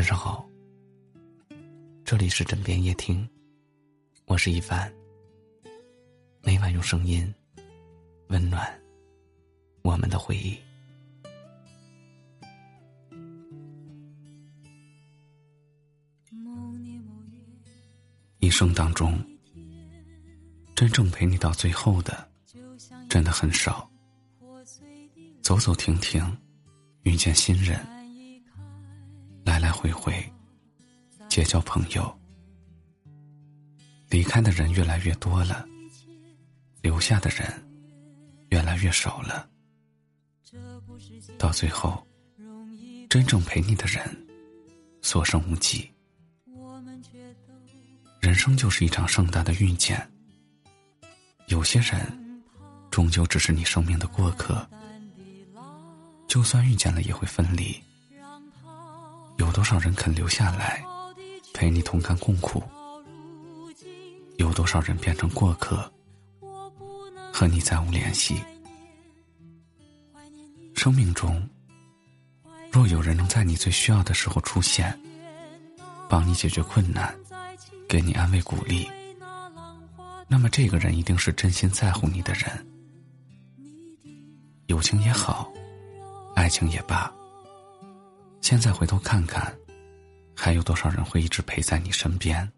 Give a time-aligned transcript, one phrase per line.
[0.00, 0.48] 晚上好，
[2.06, 3.28] 这里是枕边夜听，
[4.24, 4.90] 我是一凡。
[6.40, 7.30] 每晚用声音
[8.28, 8.66] 温暖
[9.82, 10.58] 我们的回忆。
[18.38, 19.22] 一生当中，
[20.74, 22.26] 真正陪你到最后的，
[23.06, 23.86] 真的很少。
[25.42, 26.24] 走走停停，
[27.02, 27.99] 遇见新人。
[29.70, 30.32] 来来回回，
[31.28, 32.20] 结交朋友，
[34.08, 35.64] 离开的人越来越多了，
[36.82, 37.46] 留下的人
[38.48, 39.48] 越来越少了。
[41.38, 42.04] 到最后，
[43.08, 44.04] 真正陪你的人
[45.02, 45.88] 所剩无几。
[48.20, 50.04] 人生就是一场盛大的遇见，
[51.46, 52.42] 有些人
[52.90, 54.68] 终究只是你生命的过客，
[56.26, 57.80] 就算遇见了，也会分离。
[59.40, 60.84] 有多少人肯留下来，
[61.54, 62.62] 陪你同甘共苦？
[64.36, 65.90] 有多少人变成过客，
[67.32, 68.38] 和你再无联系？
[70.74, 71.42] 生命中，
[72.70, 74.94] 若有人能在你最需要的时候出现，
[76.06, 77.16] 帮你解决困难，
[77.88, 78.86] 给你安慰鼓励，
[80.28, 82.66] 那么这个人一定是真心在乎你的人。
[84.66, 85.50] 友情也好，
[86.34, 87.10] 爱情也罢。
[88.40, 89.54] 现在回头看看，
[90.34, 92.50] 还有多少人会一直陪在你身边，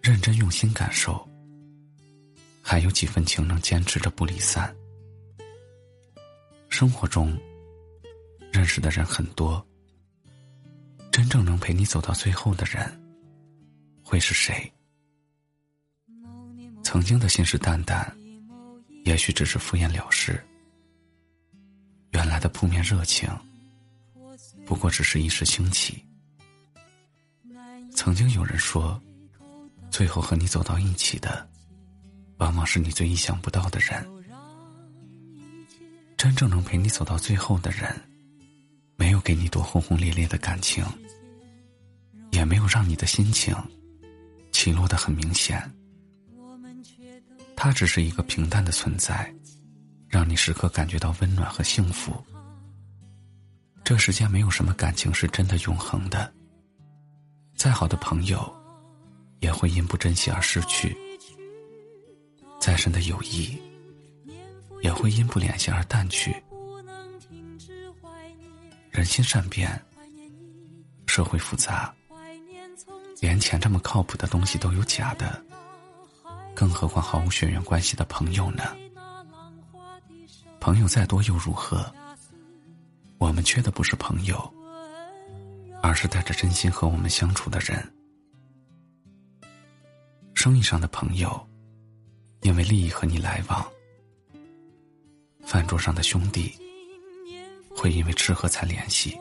[0.00, 1.28] 认真用心感受？
[2.62, 4.74] 还有几分情能坚持着不离散？
[6.68, 7.36] 生活中，
[8.52, 9.64] 认识的人很多，
[11.10, 13.00] 真正能陪你走到最后的人，
[14.02, 14.72] 会是谁？
[16.84, 18.08] 曾经的信誓旦旦，
[19.04, 20.42] 也许只是敷衍了事。
[22.12, 23.28] 原来的扑面热情。
[24.66, 26.04] 不过只是一时兴起。
[27.94, 29.00] 曾经有人说，
[29.90, 31.48] 最后和你走到一起的，
[32.38, 34.06] 往往是你最意想不到的人。
[36.16, 37.94] 真正能陪你走到最后的人，
[38.96, 40.84] 没有给你多轰轰烈烈的感情，
[42.30, 43.54] 也没有让你的心情
[44.52, 45.60] 起落的很明显。
[47.56, 49.34] 他只是一个平淡的存在，
[50.08, 52.24] 让你时刻感觉到温暖和幸福。
[53.90, 56.32] 这世间没有什么感情是真的永恒的。
[57.56, 58.40] 再好的朋友，
[59.40, 60.96] 也会因不珍惜而失去；
[62.60, 63.60] 再深的友谊，
[64.80, 66.40] 也会因不联系而淡去。
[68.92, 69.84] 人心善变，
[71.08, 71.92] 社会复杂，
[73.20, 75.44] 连钱这么靠谱的东西都有假的，
[76.54, 78.62] 更何况毫无血缘关系的朋友呢？
[80.60, 81.92] 朋友再多又如何？
[83.20, 84.52] 我们缺的不是朋友，
[85.82, 87.78] 而是带着真心和我们相处的人。
[90.32, 91.46] 生意上的朋友，
[92.40, 93.62] 因为利益和你来往；
[95.44, 96.54] 饭桌上的兄弟，
[97.68, 99.20] 会因为吃喝才联系。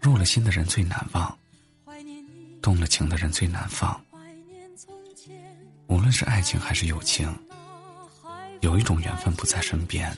[0.00, 1.38] 入了心的人最难忘，
[2.60, 3.98] 动了情的人最难放。
[5.86, 7.32] 无论是爱情还是友情，
[8.60, 10.12] 有一种缘分不在身边。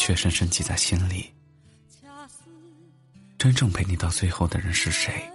[0.00, 1.30] 却深深记在心里。
[3.36, 5.30] 真正陪你到最后的人是谁？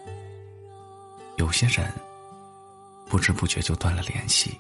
[1.38, 1.88] 有些人
[3.08, 4.60] 不知不觉就断了联系，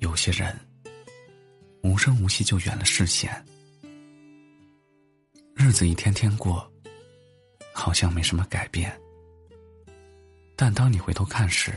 [0.00, 0.58] 有些人
[1.84, 3.32] 无声无息就远了视线。
[5.54, 6.68] 日子一天天过，
[7.72, 9.00] 好像没什么改变，
[10.56, 11.72] 但当你回头看时，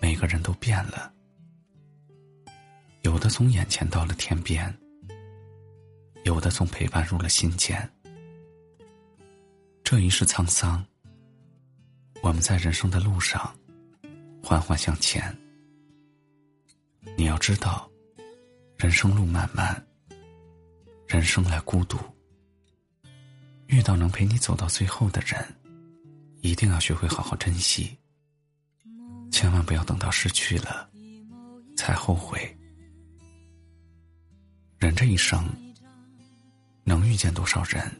[0.00, 1.12] 每个人都变了，
[3.02, 4.72] 有的从眼前到了天边。
[6.24, 7.88] 有的从陪伴入了心间，
[9.84, 10.82] 这一世沧桑，
[12.22, 13.54] 我们在人生的路上
[14.42, 15.36] 缓缓向前。
[17.14, 17.88] 你要知道，
[18.78, 19.86] 人生路漫漫，
[21.06, 21.98] 人生来孤独。
[23.66, 25.44] 遇到能陪你走到最后的人，
[26.40, 27.98] 一定要学会好好珍惜，
[29.30, 30.88] 千万不要等到失去了
[31.76, 32.40] 才后悔。
[34.78, 35.46] 人这一生。
[36.84, 37.90] 能遇见多少人，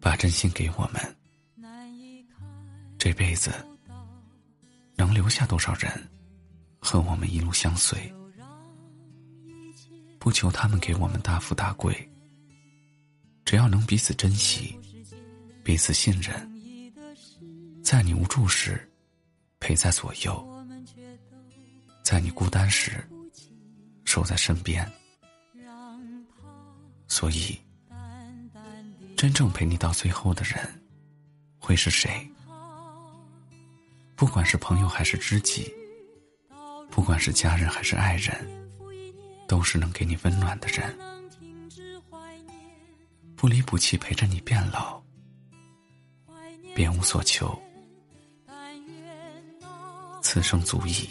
[0.00, 1.16] 把真心给我们？
[2.96, 3.52] 这辈子
[4.94, 5.90] 能留下多少人，
[6.78, 8.10] 和我们一路相随？
[10.18, 12.08] 不求他们给我们大富大贵，
[13.44, 14.78] 只要能彼此珍惜，
[15.62, 16.50] 彼此信任，
[17.82, 18.88] 在你无助时
[19.58, 20.66] 陪在左右，
[22.02, 23.06] 在你孤单时
[24.04, 24.88] 守在身边。
[27.08, 27.58] 所以。
[29.24, 30.82] 真正陪你到最后的人，
[31.58, 32.30] 会是谁？
[34.14, 35.74] 不管是朋友还是知己，
[36.90, 38.36] 不管是家人还是爱人，
[39.48, 40.94] 都是能给你温暖的人，
[43.34, 45.02] 不离不弃陪着你变老，
[46.74, 47.58] 别无所求，
[50.20, 51.08] 此生足矣。